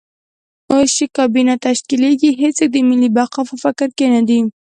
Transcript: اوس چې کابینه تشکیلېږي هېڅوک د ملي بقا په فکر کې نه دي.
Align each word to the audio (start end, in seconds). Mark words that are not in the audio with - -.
اوس 0.71 0.89
چې 0.97 1.05
کابینه 1.17 1.55
تشکیلېږي 1.65 2.29
هېڅوک 2.41 2.69
د 2.71 2.77
ملي 2.89 3.09
بقا 3.17 3.41
په 3.49 3.55
فکر 3.63 3.87
کې 3.97 4.05
نه 4.13 4.21
دي. 4.27 4.39